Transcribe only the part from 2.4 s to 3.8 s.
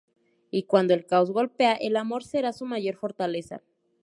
su mayor fortaleza.